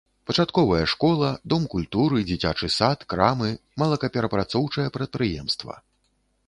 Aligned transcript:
Пачатковая 0.27 0.85
школа, 0.93 1.29
дом 1.53 1.67
культуры, 1.73 2.21
дзіцячы 2.31 2.71
сад, 2.79 2.99
крамы, 3.15 3.51
малакаперапрацоўчае 3.83 4.87
прадпрыемства. 4.99 5.73